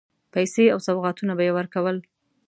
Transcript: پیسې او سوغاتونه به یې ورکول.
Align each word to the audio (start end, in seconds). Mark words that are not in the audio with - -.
پیسې 0.33 0.65
او 0.73 0.79
سوغاتونه 0.87 1.33
به 1.37 1.43
یې 1.47 1.51
ورکول. 1.57 1.97